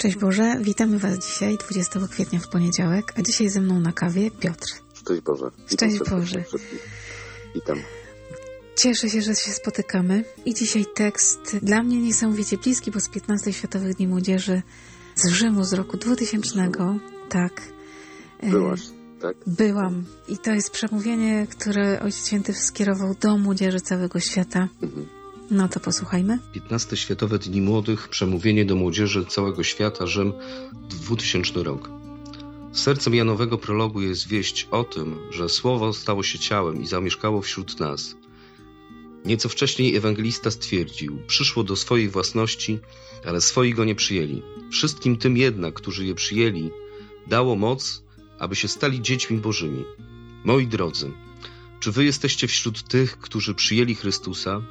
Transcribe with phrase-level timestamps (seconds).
[0.00, 4.30] Szczęść Boże, witamy Was dzisiaj, 20 kwietnia w poniedziałek, a dzisiaj ze mną na kawie
[4.30, 4.66] Piotr.
[4.94, 5.50] Szczęść Boże.
[5.66, 6.44] Szczęść Boże.
[7.54, 7.78] Witam.
[8.76, 13.52] Cieszę się, że się spotykamy i dzisiaj tekst dla mnie niesamowicie bliski, bo z 15
[13.52, 14.62] Światowych Dni Młodzieży
[15.14, 16.70] z Rzymu z roku 2000,
[17.28, 17.62] tak.
[18.38, 18.80] E, Byłaś,
[19.22, 19.36] tak?
[19.46, 24.68] Byłam i to jest przemówienie, które Ojciec Święty skierował do młodzieży całego świata.
[24.82, 25.19] Mhm
[25.50, 26.38] no to posłuchajmy.
[26.52, 30.32] 15 Światowe Dni Młodych, przemówienie do młodzieży całego świata, Rzym,
[30.88, 31.90] 2000 rok.
[32.72, 37.80] Sercem Janowego prologu jest wieść o tym, że Słowo stało się ciałem i zamieszkało wśród
[37.80, 38.16] nas.
[39.24, 42.78] Nieco wcześniej ewangelista stwierdził: Przyszło do swojej własności,
[43.24, 44.42] ale swoi go nie przyjęli.
[44.70, 46.70] Wszystkim tym jednak, którzy je przyjęli,
[47.26, 48.02] dało moc,
[48.38, 49.84] aby się stali dziećmi Bożymi.
[50.44, 51.10] Moi drodzy,
[51.80, 54.62] czy wy jesteście wśród tych, którzy przyjęli Chrystusa?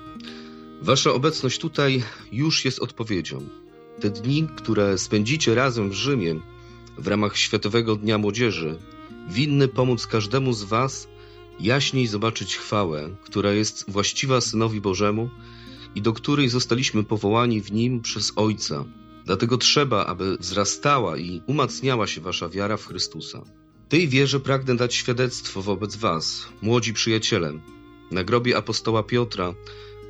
[0.82, 3.50] Wasza obecność tutaj już jest odpowiedzią.
[4.00, 6.36] Te dni, które spędzicie razem w Rzymie
[6.98, 8.78] w ramach Światowego Dnia Młodzieży,
[9.30, 11.08] winny pomóc każdemu z Was
[11.60, 15.30] jaśniej zobaczyć chwałę, która jest właściwa Synowi Bożemu
[15.96, 18.86] i do której zostaliśmy powołani w Nim przez Ojca.
[19.26, 23.42] Dlatego trzeba, aby wzrastała i umacniała się Wasza wiara w Chrystusa.
[23.90, 27.54] Tej wierze pragnę dać świadectwo wobec Was, młodzi przyjaciele.
[28.12, 29.54] Na grobie apostoła Piotra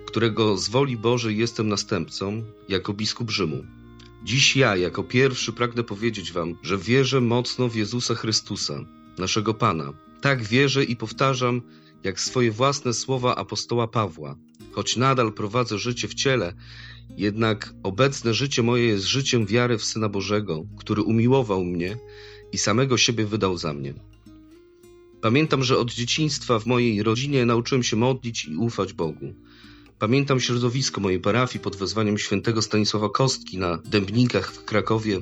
[0.10, 3.64] którego z woli Bożej jestem następcą, jako biskup Rzymu.
[4.24, 8.86] Dziś ja, jako pierwszy, pragnę powiedzieć Wam, że wierzę mocno w Jezusa Chrystusa,
[9.18, 9.94] naszego Pana.
[10.22, 11.62] Tak wierzę i powtarzam,
[12.04, 14.36] jak swoje własne słowa apostoła Pawła.
[14.72, 16.54] Choć nadal prowadzę życie w ciele,
[17.18, 21.98] jednak obecne życie moje jest życiem wiary w Syna Bożego, który umiłował mnie
[22.52, 23.94] i samego siebie wydał za mnie.
[25.22, 29.34] Pamiętam, że od dzieciństwa w mojej rodzinie nauczyłem się modlić i ufać Bogu.
[30.00, 35.22] Pamiętam środowisko mojej parafii pod wezwaniem świętego Stanisława Kostki na Dębnikach w Krakowie.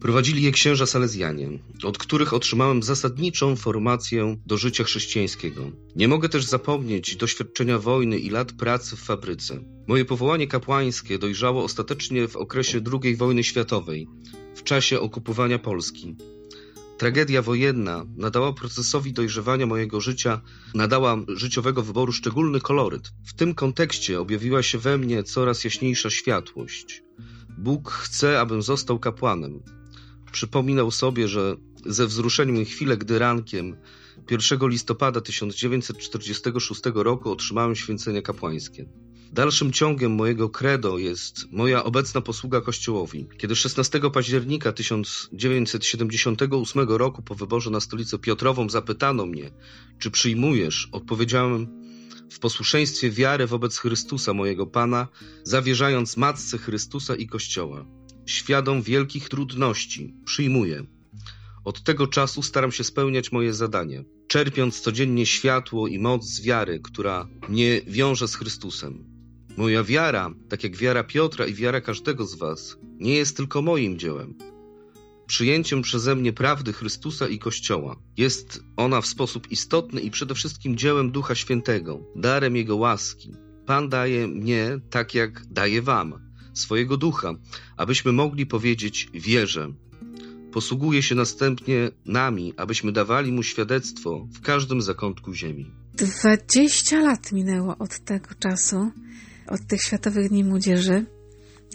[0.00, 1.50] Prowadzili je księża salezjanie,
[1.84, 5.70] od których otrzymałem zasadniczą formację do życia chrześcijańskiego.
[5.96, 9.60] Nie mogę też zapomnieć doświadczenia wojny i lat pracy w fabryce.
[9.86, 14.08] Moje powołanie kapłańskie dojrzało ostatecznie w okresie II wojny światowej,
[14.54, 16.16] w czasie okupowania Polski.
[16.98, 20.40] Tragedia wojenna nadała procesowi dojrzewania mojego życia,
[20.74, 23.12] nadała życiowego wyboru szczególny koloryt.
[23.26, 27.02] W tym kontekście objawiła się we mnie coraz jaśniejsza światłość.
[27.58, 29.62] Bóg chce, abym został kapłanem.
[30.32, 33.76] Przypominał sobie, że ze wzruszeniem chwilę, gdy rankiem
[34.30, 38.88] 1 listopada 1946 roku otrzymałem święcenie kapłańskie.
[39.32, 43.26] Dalszym ciągiem mojego credo jest moja obecna posługa Kościołowi.
[43.38, 49.50] Kiedy 16 października 1978 roku po wyborze na stolicę Piotrową zapytano mnie,
[49.98, 51.66] czy przyjmujesz, odpowiedziałem
[52.30, 55.08] w posłuszeństwie wiary wobec Chrystusa, mojego Pana,
[55.42, 57.86] zawierzając Matce Chrystusa i Kościoła.
[58.26, 60.86] Świadom wielkich trudności, przyjmuję.
[61.64, 66.80] Od tego czasu staram się spełniać moje zadanie, czerpiąc codziennie światło i moc z wiary,
[66.80, 69.07] która mnie wiąże z Chrystusem.
[69.58, 73.98] Moja wiara, tak jak wiara Piotra i wiara każdego z Was, nie jest tylko moim
[73.98, 74.34] dziełem.
[75.26, 80.76] Przyjęciem przeze mnie prawdy Chrystusa i Kościoła jest ona w sposób istotny i przede wszystkim
[80.76, 83.32] dziełem Ducha Świętego, darem Jego łaski.
[83.66, 86.14] Pan daje mnie tak, jak daje Wam,
[86.54, 87.34] swojego ducha,
[87.76, 89.72] abyśmy mogli powiedzieć: Wierzę.
[90.52, 95.70] Posługuje się następnie nami, abyśmy dawali mu świadectwo w każdym zakątku ziemi.
[95.94, 98.90] Dwadzieścia lat minęło od tego czasu
[99.50, 101.06] od tych Światowych Dni Młodzieży.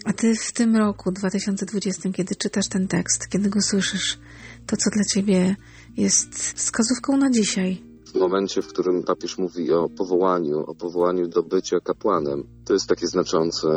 [0.05, 4.19] A ty w tym roku 2020, kiedy czytasz ten tekst, kiedy go słyszysz,
[4.67, 5.55] to co dla ciebie
[5.97, 7.83] jest wskazówką na dzisiaj?
[8.05, 12.87] W momencie, w którym papież mówi o powołaniu, o powołaniu do bycia kapłanem, to jest
[12.87, 13.67] takie znaczące.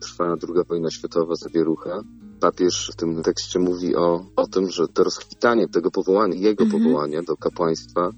[0.00, 2.02] Trwa druga wojna światowa, zawierucha.
[2.40, 6.82] Papież w tym tekście mówi o, o tym, że to rozkwitanie tego powołania, jego mhm.
[6.82, 8.10] powołania do kapłaństwa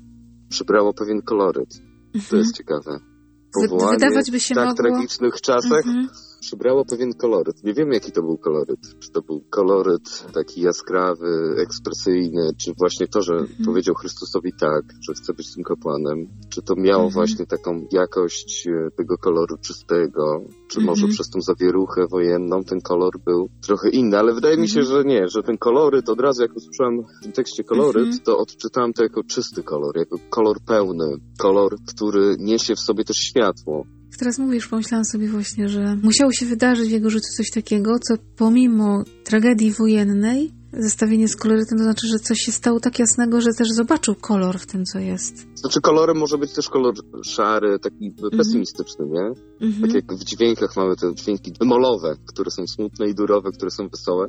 [0.48, 1.70] przybrało pewien koloryt.
[2.12, 2.52] To jest mhm.
[2.52, 3.13] ciekawe
[3.54, 4.82] powołanie Wydawać by się w tak mogło...
[4.82, 6.33] tragicznych czasach mm -hmm.
[6.44, 7.64] Przybrało pewien koloryt.
[7.64, 8.80] Nie wiemy, jaki to był koloryt.
[9.00, 13.64] Czy to był koloryt taki jaskrawy, ekspresyjny, czy właśnie to, że -hmm.
[13.64, 17.12] powiedział Chrystusowi tak, że chce być tym kapłanem, czy to miało -hmm.
[17.12, 21.12] właśnie taką jakość e, tego koloru czystego, czy może mhm.
[21.12, 24.96] przez tą zawieruchę wojenną ten kolor był trochę inny, ale wydaje mi się, mhm.
[24.96, 28.22] że nie, że ten koloryt, od razu jak usłyszałem w tym tekście koloryt, mhm.
[28.24, 33.16] to odczytałem to jako czysty kolor, jako kolor pełny, kolor, który niesie w sobie też
[33.16, 33.84] światło.
[34.18, 38.14] Teraz mówisz, pomyślałam sobie właśnie, że musiało się wydarzyć w jego życiu coś takiego, co
[38.36, 43.50] pomimo tragedii wojennej zestawienie z kolorytem, to znaczy, że coś się stało tak jasnego, że
[43.58, 45.46] też zobaczył kolor w tym, co jest.
[45.54, 46.94] Znaczy kolorem może być też kolor
[47.24, 48.38] szary, taki mhm.
[48.38, 49.30] pesymistyczny, nie?
[49.66, 49.82] Mhm.
[49.82, 53.88] Tak jak w dźwiękach mamy te dźwięki molowe, które są smutne i durowe, które są
[53.88, 54.26] wesołe.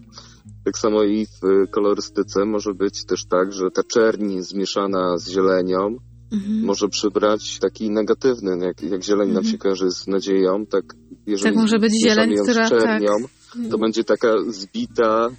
[0.65, 5.97] Tak samo i w kolorystyce może być też tak, że ta czerń zmieszana z zielenią
[6.35, 6.65] mhm.
[6.65, 10.83] może przybrać taki negatywny, jak, jak zieleń nam się kojarzy z nadzieją, tak
[11.25, 12.67] jeżeli tak może być zieleń, która...
[12.67, 13.13] Z czernią,
[13.53, 13.71] tak.
[13.71, 15.29] to będzie taka zbita,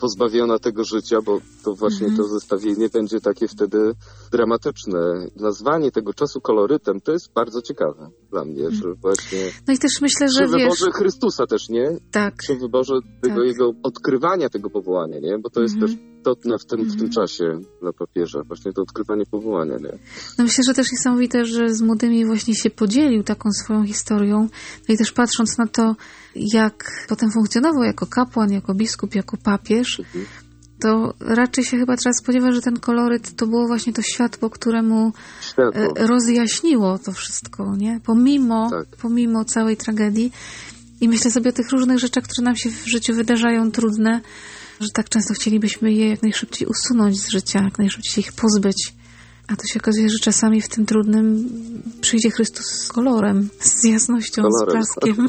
[0.00, 2.16] pozbawiona tego życia, bo to właśnie mhm.
[2.16, 3.94] to zestawienie będzie takie wtedy
[4.32, 5.26] dramatyczne.
[5.36, 8.82] Nazwanie tego czasu kolorytem to jest bardzo ciekawe dla mnie, mhm.
[8.82, 9.38] że właśnie...
[9.68, 10.62] No i też myślę, że przy wiesz...
[10.62, 11.96] wyborze Chrystusa też, nie?
[12.10, 12.34] Tak.
[12.36, 13.46] Przy wyborze tego tak.
[13.46, 15.38] jego odkrywania tego powołania, nie?
[15.38, 15.92] Bo to jest mhm.
[15.92, 17.10] też istotne w tym, w tym mhm.
[17.10, 19.98] czasie dla papieża, właśnie to odkrywanie powołania, nie?
[20.38, 24.48] No myślę, że też niesamowite, że z młodymi właśnie się podzielił taką swoją historią.
[24.88, 25.94] No i też patrząc na to,
[26.36, 30.26] jak potem funkcjonował jako kapłan, jako biskup, jako papież, mhm.
[30.80, 35.12] to raczej się chyba trzeba spodziewać, że ten koloryt to było właśnie to światło, któremu
[35.40, 35.96] światło.
[35.96, 38.00] E, rozjaśniło to wszystko, nie?
[38.04, 38.86] Pomimo, tak.
[39.02, 40.32] pomimo całej tragedii.
[41.00, 44.20] I myślę sobie o tych różnych rzeczach, które nam się w życiu wydarzają trudne,
[44.80, 48.99] że tak często chcielibyśmy je jak najszybciej usunąć z życia, jak najszybciej ich pozbyć.
[49.52, 51.48] A to się okazuje, że czasami w tym trudnym
[52.00, 54.84] przyjdzie Chrystus z kolorem, z jasnością, kolorem.
[54.84, 55.28] z blaskiem.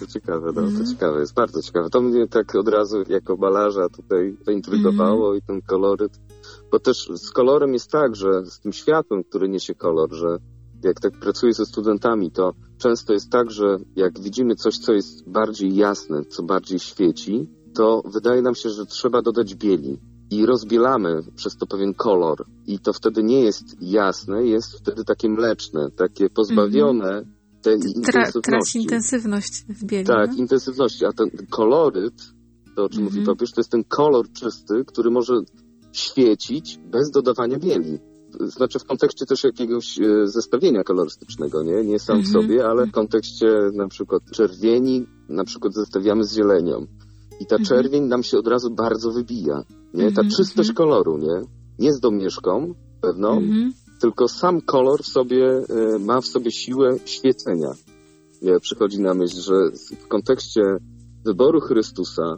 [0.00, 0.86] To ciekawe, no, to mhm.
[0.86, 1.90] ciekawe, jest bardzo ciekawe.
[1.90, 5.38] To mnie tak od razu jako malarza tutaj zaintrygowało mm.
[5.38, 6.12] i ten koloryt.
[6.70, 10.38] Bo też z kolorem jest tak, że z tym światłem, który niesie kolor, że
[10.84, 15.28] jak tak pracuję ze studentami, to często jest tak, że jak widzimy coś, co jest
[15.28, 19.98] bardziej jasne, co bardziej świeci, to wydaje nam się, że trzeba dodać bieli.
[20.30, 22.44] I rozbielamy przez to pewien kolor.
[22.66, 27.62] I to wtedy nie jest jasne, jest wtedy takie mleczne, takie pozbawione mm -hmm.
[27.62, 28.40] tej intensywności.
[28.42, 30.06] Traci intensywność w bieli.
[30.06, 30.36] Tak, no?
[30.36, 31.06] intensywności.
[31.06, 32.14] A ten koloryt,
[32.76, 33.10] to o czym mm -hmm.
[33.10, 33.36] mówi mhm.
[33.36, 35.34] papież, to jest ten kolor czysty, który może
[35.92, 37.98] świecić bez dodawania bieli
[38.40, 41.84] znaczy w kontekście też jakiegoś e, zestawienia kolorystycznego, nie?
[41.84, 42.42] Nie sam w mhm.
[42.42, 46.86] sobie, ale w kontekście na przykład czerwieni, na przykład zestawiamy z zielenią.
[47.40, 47.64] I ta mhm.
[47.64, 49.62] czerwień nam się od razu bardzo wybija,
[49.94, 50.12] nie?
[50.12, 51.42] Ta czystość koloru, nie?
[51.78, 53.42] Nie z domieszką pewną,
[54.00, 57.70] tylko sam kolor w sobie e, ma w sobie siłę świecenia.
[58.42, 58.60] Nie?
[58.60, 59.54] Przychodzi na myśl, że
[60.04, 60.62] w kontekście
[61.24, 62.36] wyboru Chrystusa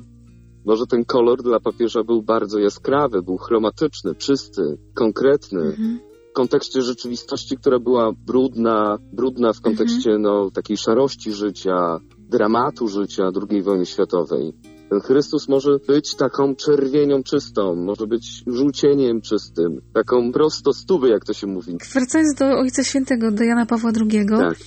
[0.64, 5.60] może ten kolor dla papieża był bardzo jaskrawy, był chromatyczny, czysty, konkretny.
[5.60, 6.00] Mhm.
[6.30, 10.22] W kontekście rzeczywistości, która była brudna, brudna w kontekście mhm.
[10.22, 14.52] no, takiej szarości życia, dramatu życia II wojny światowej.
[14.90, 21.24] Ten Chrystus może być taką czerwienią czystą, może być żółcieniem czystym, taką prosto stówy, jak
[21.24, 21.78] to się mówi.
[21.92, 24.58] Wracając do Ojca Świętego, do Jana Pawła II, tak.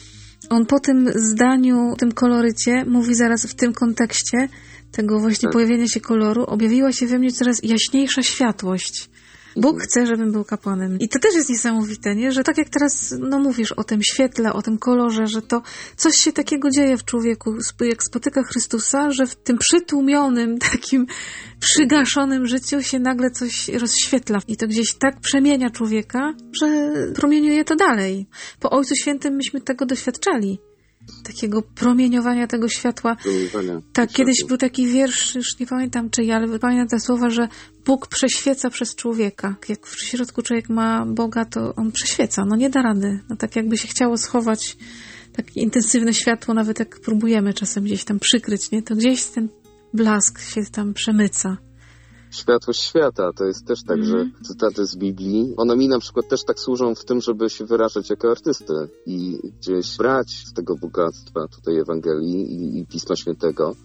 [0.50, 4.50] on po tym zdaniu, tym kolorycie mówi zaraz w tym kontekście,
[4.91, 5.53] tego właśnie tak.
[5.53, 9.10] pojawienia się koloru, objawiła się we mnie coraz jaśniejsza światłość.
[9.55, 11.00] Bóg chce, żebym był kapłanem.
[11.00, 12.31] I to też jest niesamowite, nie?
[12.31, 15.62] Że tak jak teraz, no mówisz o tym świetle, o tym kolorze, że to
[15.96, 21.05] coś się takiego dzieje w człowieku, jak spotyka Chrystusa, że w tym przytłumionym, takim
[21.60, 24.39] przygaszonym życiu się nagle coś rozświetla.
[24.48, 28.27] I to gdzieś tak przemienia człowieka, że promieniuje to dalej.
[28.60, 30.60] Po Ojcu Świętym myśmy tego doświadczali
[31.24, 33.18] takiego promieniowania tego światła.
[33.94, 37.48] Tak, kiedyś był taki wiersz, już nie pamiętam czyj, ale pamiętam te słowa, że
[37.86, 39.56] Bóg prześwieca przez człowieka.
[39.70, 42.46] Jak w środku człowiek ma Boga, to on prześwieca.
[42.46, 43.20] No nie da rady.
[43.30, 44.77] No tak jakby się chciało schować
[45.34, 48.84] takie intensywne światło, nawet jak próbujemy czasem gdzieś tam przykryć, nie?
[48.84, 49.50] To gdzieś ten
[49.94, 51.58] blask się tam przemyca
[52.31, 53.33] światłość świata.
[53.35, 54.09] To jest też tak, mm.
[54.09, 54.43] że mhm.
[54.43, 58.09] cytaty z Biblii, one mi na przykład też tak służą w tym, żeby się wyrażać
[58.09, 63.75] jako artystę i gdzieś brać z tego bogactwa tutaj Ewangelii i, i Pisma Świętego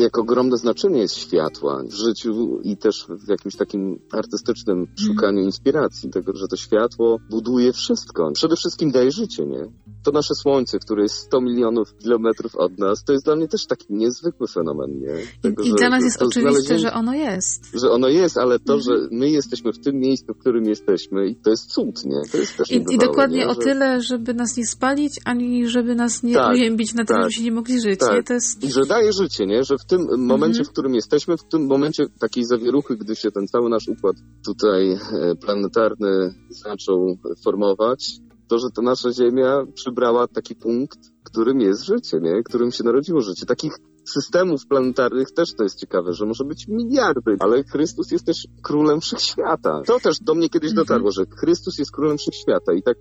[0.00, 4.96] jak ogromne znaczenie jest światła w życiu i też w jakimś takim artystycznym mhm.
[4.98, 8.32] szukaniu inspiracji, tego, że to światło buduje wszystko.
[8.32, 9.64] Przede wszystkim daje życie, nie?
[10.04, 13.66] To nasze słońce, które jest 100 milionów kilometrów od nas, to jest dla mnie też
[13.66, 15.14] taki niezwykły fenomen, nie?
[15.42, 17.64] Tego, I, i dla nas jest oczywiste, że ono jest.
[17.74, 18.80] Że ono jest, ale to, mhm.
[18.82, 22.20] że my jesteśmy w tym miejscu, w którym jesteśmy i to jest cud, nie?
[22.32, 23.48] To jest też I, i dokładnie nie?
[23.48, 23.60] o że...
[23.60, 27.42] tyle, żeby nas nie spalić, ani żeby nas nie tak, ujębić na tyle, tak, się
[27.42, 28.12] nie mogli żyć, tak.
[28.12, 28.22] nie?
[28.22, 28.64] To jest...
[28.64, 29.64] I że daje życie, nie?
[29.64, 30.68] Że w tym momencie, mm -hmm.
[30.68, 34.92] w którym jesteśmy, w tym momencie takiej zawieruchy, gdy się ten cały nasz układ tutaj
[34.92, 34.98] e,
[35.40, 42.42] planetarny zaczął formować, to, że ta nasza Ziemia przybrała taki punkt, którym jest życie, nie?
[42.42, 43.46] Którym się narodziło życie.
[43.46, 43.72] Takich
[44.04, 49.00] systemów planetarnych też to jest ciekawe, że może być miliardy, ale Chrystus jest też królem
[49.00, 49.82] wszechświata.
[49.86, 50.86] To też do mnie kiedyś mhm.
[50.86, 52.96] dotarło, że Chrystus jest królem wszechświata i tak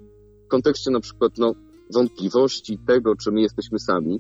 [0.46, 1.53] w kontekście na przykład no,
[1.93, 4.19] wątpliwości tego, czy my jesteśmy sami,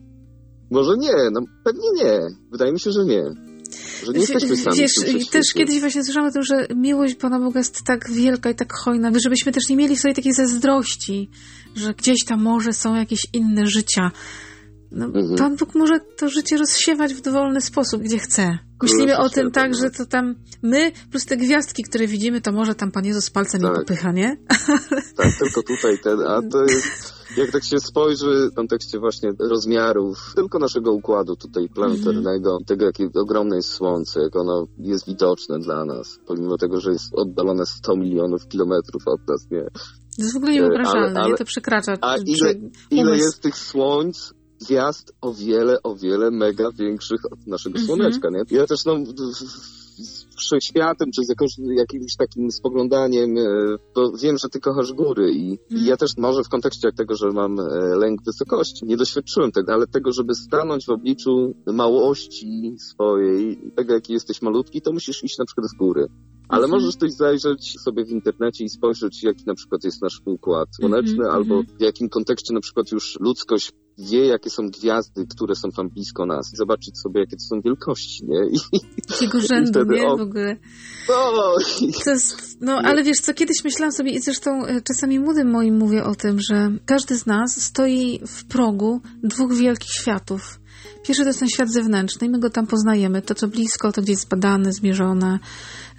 [0.71, 2.19] może nie, no pewnie nie.
[2.51, 3.23] Wydaje mi się, że nie.
[4.05, 4.77] że nie jesteśmy sami.
[4.77, 4.93] Wiesz,
[5.31, 8.73] też kiedyś właśnie słyszałam o tym, że miłość Pana Boga jest tak wielka i tak
[8.73, 11.29] hojna, żebyśmy też nie mieli w sobie takiej zazdrości,
[11.75, 14.11] że gdzieś tam może są jakieś inne życia.
[14.91, 15.35] No, mhm.
[15.35, 18.68] Pan Bóg może to życie rozsiewać w dowolny sposób, gdzie chce.
[18.83, 22.75] Myślimy o tym tak, że to tam my, plus te gwiazdki, które widzimy, to może
[22.75, 23.71] tam Pan Jezus palcem tak.
[23.71, 24.37] nie popycha, nie?
[25.17, 30.33] Tak, tylko tutaj ten, a to jest, jak tak się spojrzy w kontekście właśnie rozmiarów
[30.35, 32.65] tylko naszego układu tutaj planetarnego, mm.
[32.65, 37.13] tego jakie ogromne jest Słońce, jak ono jest widoczne dla nas, pomimo tego, że jest
[37.13, 39.63] oddalone 100 milionów kilometrów od nas, nie?
[39.63, 41.37] To jest w ogóle niewyobrażalne, ale, ale, nie?
[41.37, 41.93] To przekracza.
[42.01, 42.53] A ile,
[42.91, 47.87] ile jest tych słońc, gwiazd o wiele, o wiele mega większych od naszego mm -hmm.
[47.87, 48.57] Słoneczka, nie?
[48.57, 48.93] Ja też no,
[50.37, 53.43] wszechświatem, czy z jakąś, jakimś takim spoglądaniem, e,
[53.93, 55.57] to wiem, że ty kochasz góry i, mm.
[55.69, 55.87] i mhm.
[55.87, 57.63] ja też może w kontekście tego, że mam e,
[57.95, 64.13] lęk wysokości, nie doświadczyłem tego, ale tego, żeby stanąć w obliczu małości swojej, tego, jaki
[64.13, 66.07] jesteś malutki, to musisz iść na przykład w góry.
[66.49, 66.71] Ale -hmm.
[66.71, 71.23] możesz też zajrzeć sobie w internecie i spojrzeć, jaki na przykład jest nasz układ słoneczny,
[71.23, 71.35] mm -hmm.
[71.35, 75.89] albo w jakim kontekście na przykład już ludzkość wie, jakie są gwiazdy, które są tam
[75.89, 76.51] blisko nas.
[76.53, 78.49] Zobaczyć sobie, jakie to są wielkości, nie?
[78.49, 78.79] I,
[79.09, 80.07] Jakiego rzędu, wtedy, nie?
[80.07, 80.57] W ogóle.
[81.09, 81.55] No,
[82.07, 86.03] jest, no, ale wiesz co, kiedyś myślałam sobie i zresztą e, czasami młodym moim mówię
[86.03, 90.58] o tym, że każdy z nas stoi w progu dwóch wielkich światów.
[91.03, 93.21] Pierwszy to jest ten świat zewnętrzny i my go tam poznajemy.
[93.21, 95.39] To, co blisko, to gdzieś zbadane, zmierzone,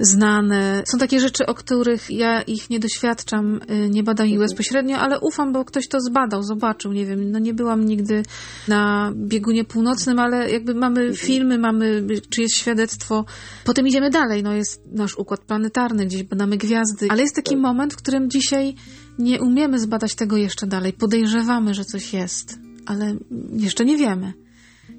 [0.00, 0.82] znane.
[0.86, 5.20] Są takie rzeczy, o których ja ich nie doświadczam, y, nie badam ich bezpośrednio, ale
[5.20, 8.22] ufam, bo ktoś to zbadał, zobaczył, nie wiem, no nie byłam nigdy
[8.68, 13.24] na biegunie północnym, ale jakby mamy filmy, mamy czyjeś świadectwo.
[13.64, 17.60] Potem idziemy dalej, no jest nasz układ planetarny, gdzieś badamy gwiazdy, ale jest taki tak.
[17.60, 18.74] moment, w którym dzisiaj
[19.18, 20.92] nie umiemy zbadać tego jeszcze dalej.
[20.92, 23.16] Podejrzewamy, że coś jest, ale
[23.52, 24.32] jeszcze nie wiemy.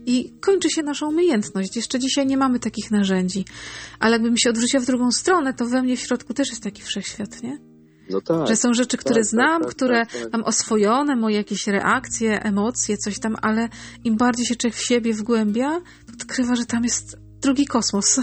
[0.05, 1.75] I kończy się nasza umiejętność.
[1.75, 3.45] Jeszcze dzisiaj nie mamy takich narzędzi.
[3.99, 6.81] Ale jakbym się odwróciła w drugą stronę, to we mnie w środku też jest taki
[6.81, 7.57] wszechświat, nie?
[8.09, 11.35] No tak, że są rzeczy, które tak, tak znam, tak, tak, które mam oswojone, moje
[11.35, 13.69] jakieś reakcje, emocje, coś tam, ale
[14.03, 15.69] im bardziej się człowiek w siebie wgłębia,
[16.07, 18.17] to odkrywa, że tam jest drugi kosmos.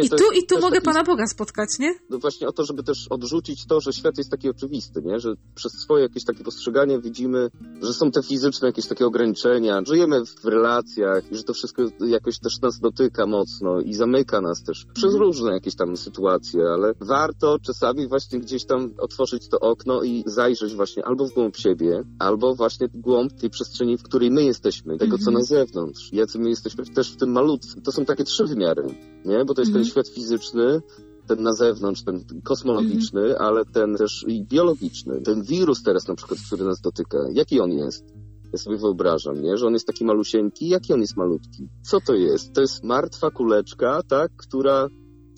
[0.00, 0.84] I, i tu, i tu mogę taki...
[0.84, 1.94] Pana Boga spotkać, nie?
[2.10, 5.20] No właśnie o to, żeby też odrzucić to, że świat jest taki oczywisty, nie?
[5.20, 7.50] Że przez swoje jakieś takie postrzeganie widzimy,
[7.82, 12.38] że są te fizyczne jakieś takie ograniczenia, żyjemy w relacjach i że to wszystko jakoś
[12.38, 15.22] też nas dotyka mocno i zamyka nas też przez mhm.
[15.22, 20.74] różne jakieś tam sytuacje, ale warto czasami właśnie gdzieś tam otworzyć to okno i zajrzeć
[20.74, 24.98] właśnie albo w głąb siebie, albo właśnie w głąb tej przestrzeni, w której my jesteśmy,
[24.98, 25.34] tego, co mhm.
[25.34, 27.80] na zewnątrz, jacy my jesteśmy też w tym malutce.
[27.80, 28.86] To są takie trzy wymiary,
[29.24, 29.44] nie?
[29.44, 29.82] Bo to jest mm.
[29.82, 29.84] ten mhm.
[29.84, 30.82] świat fizyczny,
[31.26, 33.36] ten na zewnątrz, ten kosmologiczny, mm.
[33.38, 35.20] ale ten też i biologiczny.
[35.20, 38.04] Ten wirus teraz na przykład, który nas dotyka, jaki on jest?
[38.52, 39.56] Ja sobie wyobrażam, nie?
[39.56, 41.68] że on jest taki malusieńki, jaki on jest malutki.
[41.82, 42.52] Co to jest?
[42.52, 44.88] To jest martwa kuleczka, tak, która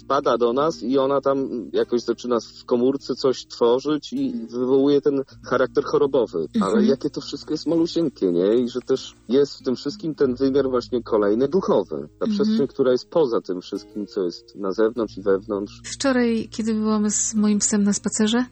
[0.07, 5.23] wpada do nas i ona tam jakoś zaczyna w komórce coś tworzyć i wywołuje ten
[5.51, 6.47] charakter chorobowy.
[6.55, 6.87] Ale mhm.
[6.87, 8.55] jakie to wszystko jest malusieńkie, nie?
[8.55, 12.09] I że też jest w tym wszystkim ten wymiar właśnie kolejny duchowy.
[12.19, 12.33] Ta mhm.
[12.33, 15.81] przestrzeń, która jest poza tym wszystkim, co jest na zewnątrz i wewnątrz.
[15.85, 18.45] Wczoraj, kiedy byłam z moim psem na spacerze,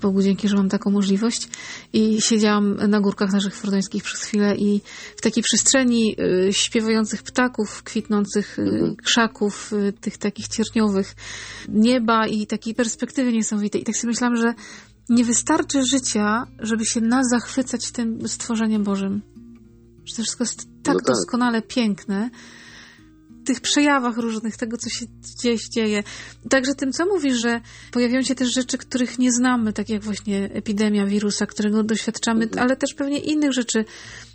[0.00, 1.48] Bogu dzięki, że mam taką możliwość.
[1.92, 4.80] I siedziałam na górkach naszych fordońskich przez chwilę i
[5.16, 6.16] w takiej przestrzeni
[6.48, 8.96] y, śpiewających ptaków, kwitnących y, mhm.
[8.96, 11.14] krzaków, y, tych takich cierpniowych,
[11.68, 13.80] nieba i takiej perspektywy niesamowitej.
[13.80, 14.54] I tak sobie myślałam, że
[15.08, 19.22] nie wystarczy życia, żeby się nas zachwycać tym stworzeniem Bożym.
[20.04, 21.06] Że to wszystko jest tak, no tak.
[21.06, 22.30] doskonale piękne,
[23.48, 26.02] tych przejawach różnych, tego, co się gdzieś dzieje.
[26.50, 30.50] Także tym, co mówisz, że pojawiają się też rzeczy, których nie znamy, tak jak właśnie
[30.52, 32.62] epidemia wirusa, którego doświadczamy, mhm.
[32.62, 33.84] ale też pewnie innych rzeczy,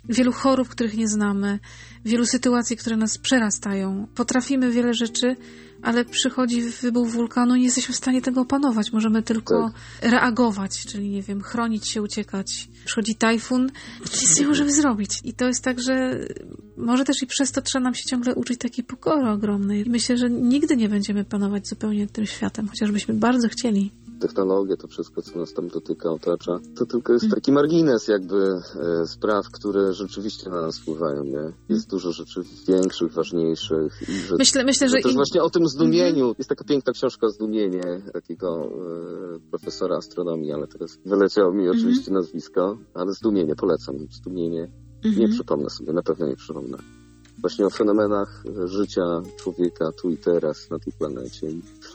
[0.08, 1.58] wielu chorób, których nie znamy,
[2.04, 4.06] wielu sytuacji, które nas przerastają.
[4.14, 5.36] Potrafimy wiele rzeczy,
[5.84, 8.92] ale przychodzi wybuch wulkanu i nie jesteśmy w stanie tego opanować.
[8.92, 10.10] Możemy tylko tak.
[10.10, 12.68] reagować, czyli nie wiem, chronić się, uciekać.
[12.84, 15.20] Przychodzi tajfun, nic nie możemy zrobić.
[15.24, 16.18] I to jest tak, że
[16.76, 19.84] może też i przez to trzeba nam się ciągle uczyć takiej pokory ogromnej.
[19.86, 25.22] Myślę, że nigdy nie będziemy panować zupełnie tym światem, chociażbyśmy bardzo chcieli technologie, to wszystko,
[25.22, 28.60] co nas tam dotyka, otacza, to tylko jest taki margines jakby
[29.02, 31.52] e, spraw, które rzeczywiście na nas wpływają, nie?
[31.68, 35.14] Jest dużo rzeczy większych, ważniejszych i że, myślę, myślę, że, też i...
[35.14, 36.24] właśnie o tym zdumieniu.
[36.24, 36.34] Mhm.
[36.38, 41.78] Jest taka piękna książka Zdumienie takiego e, profesora astronomii, ale teraz wyleciało mi mhm.
[41.78, 43.96] oczywiście nazwisko, ale Zdumienie, polecam.
[44.10, 44.70] Zdumienie.
[45.04, 45.30] Nie mhm.
[45.30, 46.78] przypomnę sobie, na pewno nie przypomnę.
[47.38, 49.02] Właśnie o fenomenach życia
[49.36, 51.46] człowieka tu i teraz na tej planecie.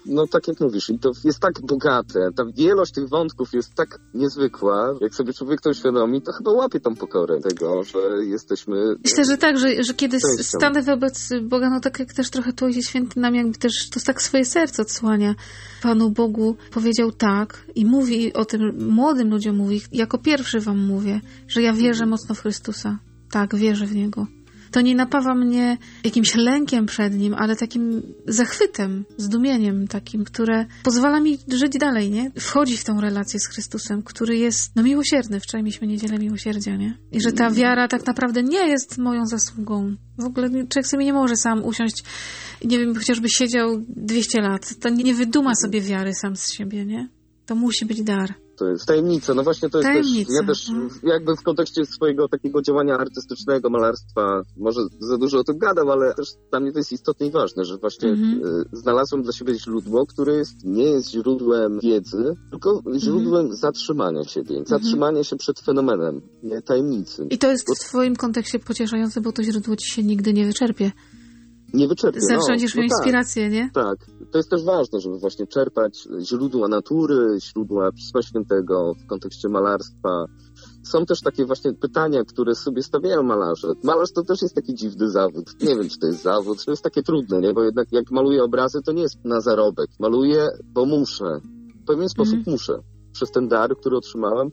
[0.06, 4.00] No tak jak mówisz, i to jest tak bogate, ta wielość tych wątków jest tak
[4.14, 8.96] niezwykła, jak sobie człowiek to uświadomi, to chyba łapie tą pokorę tego, że jesteśmy...
[9.04, 12.66] Myślę, że tak, że, że kiedy stanę wobec Boga, no tak jak też trochę tu
[12.66, 15.36] Ojciec Święty nam jakby też to tak swoje serce odsłania
[15.84, 21.22] Panu Bogu, powiedział tak i mówi o tym młodym ludziom, mówi, jako pierwszy wam mówię,
[21.48, 23.00] że ja wierzę mocno w Chrystusa.
[23.32, 24.28] Tak, wierzę w Niego
[24.72, 31.20] to nie napawa mnie jakimś lękiem przed nim, ale takim zachwytem, zdumieniem takim, które pozwala
[31.20, 32.32] mi żyć dalej, nie?
[32.40, 35.40] Wchodzi w tą relację z Chrystusem, który jest, no miłosierny.
[35.40, 36.98] Wczoraj mieliśmy niedzielę miłosierdzia, nie?
[37.12, 39.96] I że ta wiara tak naprawdę nie jest moją zasługą.
[40.18, 42.04] W ogóle człowiek sobie nie może sam usiąść,
[42.66, 44.76] nie wiem, chociażby siedział 200 lat.
[44.80, 47.10] To nie wyduma sobie wiary sam z siebie, nie?
[47.46, 49.34] To musi być dar to jest tajemnica.
[49.34, 50.28] No właśnie to jest tajemnica.
[50.28, 50.90] też, ja też mhm.
[51.04, 56.14] jakby w kontekście swojego takiego działania artystycznego, malarstwa, może za dużo o tym gadam, ale
[56.14, 58.42] też dla mnie to jest istotne i ważne, że właśnie mhm.
[58.46, 63.56] y, znalazłem dla siebie źródło, które jest, nie jest źródłem wiedzy, tylko źródłem mhm.
[63.56, 64.66] zatrzymania siebie, mhm.
[64.66, 67.28] zatrzymania się przed fenomenem, nie tajemnicy.
[67.30, 67.76] I to jest bo...
[67.76, 70.92] w twoim kontekście pocieszające, bo to źródło ci się nigdy nie wyczerpie
[71.74, 72.20] nie wyczerpie.
[72.22, 73.70] Zawsze no, będziesz no miał tak, inspirację, nie?
[73.74, 73.98] Tak.
[74.32, 80.26] To jest też ważne, żeby właśnie czerpać źródła natury, źródła Pisma Świętego w kontekście malarstwa.
[80.84, 83.68] Są też takie właśnie pytania, które sobie stawiają malarze.
[83.84, 85.62] Malarz to też jest taki dziwny zawód.
[85.62, 86.66] Nie wiem, czy to jest zawód.
[86.66, 87.54] To jest takie trudne, nie?
[87.54, 89.90] Bo jednak jak maluję obrazy, to nie jest na zarobek.
[90.00, 91.40] Maluję, bo muszę.
[91.84, 92.46] W pewien sposób mm.
[92.48, 92.80] muszę.
[93.12, 94.52] Przez ten dar, który otrzymałem,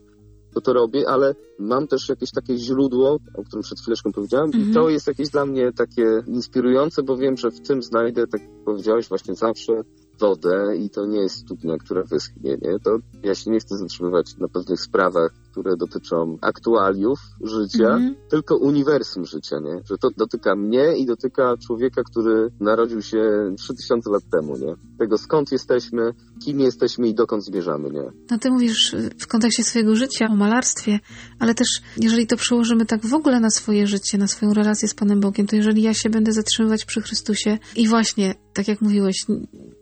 [0.57, 4.53] to to robię, ale mam też jakieś takie źródło, o którym przed chwileczką powiedziałem i
[4.53, 4.91] to mhm.
[4.91, 9.09] jest jakieś dla mnie takie inspirujące, bo wiem, że w tym znajdę, tak jak powiedziałeś,
[9.09, 9.73] właśnie zawsze
[10.21, 12.79] wodę i to nie jest studnia, która wyschnie, nie?
[12.85, 18.17] To ja się nie chcę zatrzymywać na pewnych sprawach, które dotyczą aktualiów życia, mm -hmm.
[18.31, 19.81] tylko uniwersum życia, nie?
[19.85, 24.75] Że to dotyka mnie i dotyka człowieka, który narodził się 3000 lat temu, nie?
[24.99, 26.15] Tego skąd jesteśmy,
[26.45, 28.11] kim jesteśmy i dokąd zmierzamy, nie?
[28.31, 31.01] No ty mówisz w kontekście swojego życia o malarstwie,
[31.39, 34.95] ale też jeżeli to przełożymy tak w ogóle na swoje życie, na swoją relację z
[34.95, 39.27] Panem Bogiem, to jeżeli ja się będę zatrzymywać przy Chrystusie i właśnie, tak jak mówiłeś,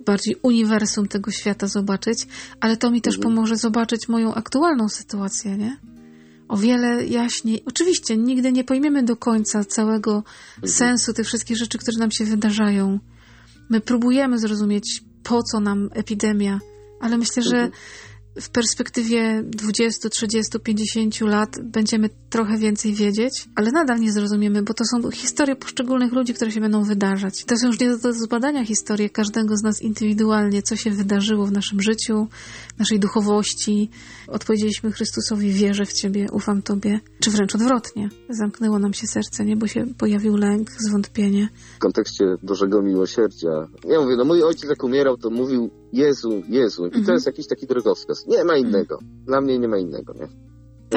[0.07, 2.27] bardziej uniwersum tego świata zobaczyć,
[2.61, 3.35] ale to mi też mhm.
[3.35, 5.64] pomoże zobaczyć moją aktualną sytuację, nie?
[6.49, 7.63] O wiele jaśniej.
[7.67, 10.73] Oczywiście nigdy nie pojmiemy do końca całego mhm.
[10.73, 12.99] sensu tych wszystkich rzeczy, które nam się wydarzają.
[13.71, 16.61] My próbujemy zrozumieć, po co nam epidemia,
[17.01, 17.73] ale myślę, że mhm
[18.41, 24.75] w perspektywie 20, 30, 50 lat będziemy trochę więcej wiedzieć, ale nadal nie zrozumiemy, bo
[24.75, 27.45] to są historie poszczególnych ludzi, które się będą wydarzać.
[27.45, 31.53] To są już nie do zbadania historie każdego z nas indywidualnie, co się wydarzyło w
[31.53, 32.27] naszym życiu,
[32.79, 33.91] naszej duchowości.
[34.29, 38.09] Odpowiedzieliśmy Chrystusowi, wierzę w Ciebie, ufam Tobie, czy wręcz odwrotnie.
[38.31, 39.57] Zamknęło nam się serce, nie?
[39.57, 41.49] Bo się pojawił lęk, zwątpienie.
[41.77, 43.69] W kontekście Bożego Miłosierdzia.
[43.89, 46.87] Ja mówię, no mój ojciec jak umierał, to mówił Jezu, Jezu.
[46.87, 47.15] I to mhm.
[47.15, 48.27] jest jakiś taki drogowskaz.
[48.27, 48.99] Nie ma innego.
[49.27, 50.29] Dla mnie nie ma innego, nie?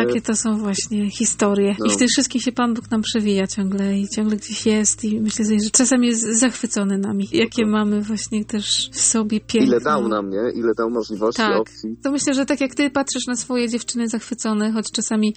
[0.06, 1.76] Takie to są właśnie historie.
[1.80, 1.86] No.
[1.86, 5.22] I w tych wszystkich się Pan Bóg nam przewija ciągle i ciągle gdzieś jest i
[5.22, 7.28] myślę sobie, że czasem jest zachwycony nami.
[7.32, 9.68] Jakie no mamy właśnie też w sobie piękno.
[9.68, 10.52] Ile dał nam, nie?
[10.56, 11.62] Ile dał możliwości, tak.
[11.62, 11.98] opcji.
[12.04, 15.36] To myślę, że tak jak ty patrzysz na swoje dziewczyny zachwycone, choć czasami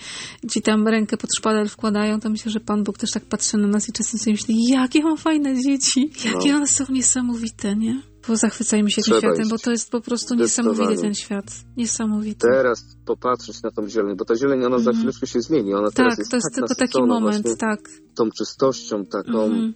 [0.51, 3.67] ci tam rękę pod szpadel wkładają, to myślę, że Pan Bóg też tak patrzy na
[3.67, 6.57] nas i czasem sobie myśli, jakie mam fajne dzieci, jakie no.
[6.57, 8.10] one są niesamowite, nie?
[8.27, 9.51] Pozachwycajmy się tym światem, iść.
[9.51, 11.45] bo to jest po prostu niesamowity ten świat.
[11.77, 12.49] Niesamowity.
[12.51, 14.85] Teraz popatrzeć na tą zieleń, bo ta zieleń, ona mm.
[14.85, 14.97] za mhm.
[14.97, 15.75] chwileczkę się zmieni.
[15.75, 17.81] Ona tak, teraz jest to jest tak tylko taki moment, tak.
[18.15, 19.45] Tą czystością, taką...
[19.45, 19.75] Mm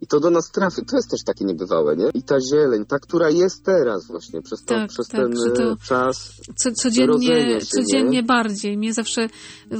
[0.00, 0.84] i to do nas trafi.
[0.90, 2.08] To jest też takie niebywałe, nie?
[2.14, 5.72] I ta zieleń, ta, która jest teraz właśnie, przez, to, tak, przez tak, ten to
[5.72, 8.76] e, czas co, codziennie, się, codziennie bardziej.
[8.78, 9.28] Mnie zawsze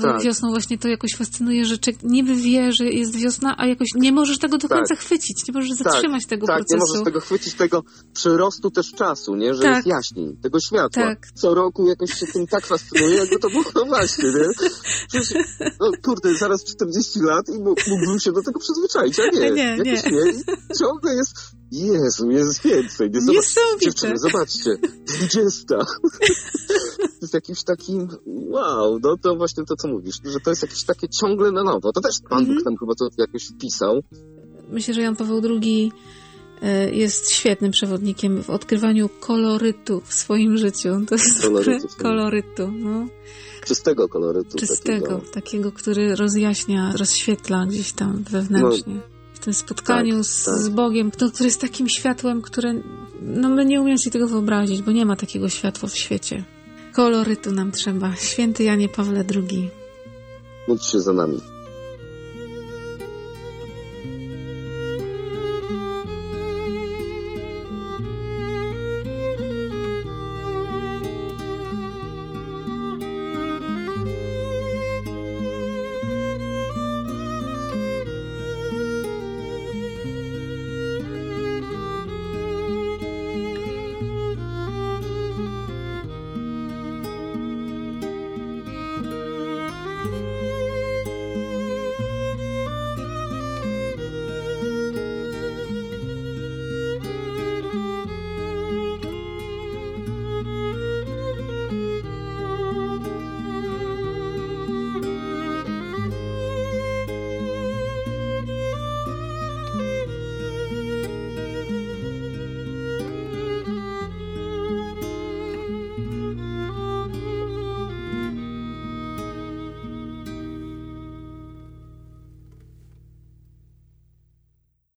[0.02, 0.22] tak.
[0.22, 4.38] wiosną właśnie to jakoś fascynuje, że niby wie, że jest wiosna, a jakoś nie możesz
[4.38, 4.98] tego do końca tak.
[4.98, 6.78] chwycić, nie możesz tak, zatrzymać tego tak, procesu.
[6.78, 7.82] Tak, nie możesz tego chwycić, tego
[8.14, 9.54] przyrostu też czasu, nie?
[9.54, 9.74] Że tak.
[9.74, 11.02] jest jaśniej, tego światła.
[11.02, 11.26] Tak.
[11.34, 14.68] Co roku jakoś się tym tak fascynuje, jakby to było no właśnie, nie?
[15.08, 15.44] Przecież,
[15.80, 17.58] no kurde, zaraz 40 lat i
[17.90, 19.50] mógłbym się do tego przyzwyczaić, a nie.
[19.50, 20.32] nie, nie nie?
[20.80, 23.10] Ciągle jest, Jezu, jest więcej.
[23.10, 24.70] Nie, zobacz, dziewczyny, zobaczcie,
[25.18, 25.66] 20.
[25.68, 30.84] to jest jakimś takim, wow, no to właśnie to, co mówisz, że to jest jakieś
[30.84, 31.92] takie ciągle na nowo.
[31.92, 34.02] To też Pan Bóg tam chyba to jakoś wpisał.
[34.68, 35.92] Myślę, że Jan Paweł II
[36.62, 40.88] e, jest świetnym przewodnikiem w odkrywaniu kolorytu w swoim życiu.
[41.08, 43.06] To jest kolorytu, kolorytu no.
[43.64, 44.58] Czystego kolorytu.
[44.58, 45.32] Czystego, takiego.
[45.32, 48.94] takiego, który rozjaśnia, rozświetla gdzieś tam wewnętrznie.
[48.94, 49.13] No
[49.44, 50.54] tym spotkaniu tak, z, tak.
[50.54, 52.74] z, Bogiem, to, który jest takim światłem, które
[53.22, 56.44] no my nie umiemy sobie tego wyobrazić, bo nie ma takiego światła w świecie.
[56.92, 58.14] Kolorytu nam trzeba.
[58.16, 59.70] Święty Janie Pawle II.
[60.68, 61.53] Módl się za nami.